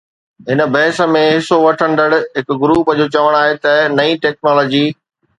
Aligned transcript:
هن 0.47 0.59
بحث 0.75 1.01
۾ 1.15 1.19
حصو 1.33 1.57
وٺندڙ 1.65 2.07
هڪ 2.13 2.57
گروپ 2.63 2.89
جو 3.01 3.07
چوڻ 3.17 3.37
آهي 3.41 3.53
ته 3.67 3.75
نئين 3.99 4.17
ٽيڪنالاجي 4.25 4.83